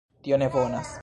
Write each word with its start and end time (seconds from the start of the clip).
Tio 0.27 0.39
ne 0.43 0.49
bonas! 0.57 0.97